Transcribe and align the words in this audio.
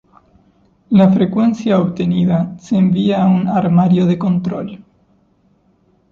La 0.89 1.11
frecuencia 1.11 1.79
obtenida 1.79 2.55
se 2.57 2.75
envía 2.75 3.21
a 3.21 3.27
un 3.27 3.47
armario 3.47 4.07
de 4.07 4.17
control. 4.17 4.83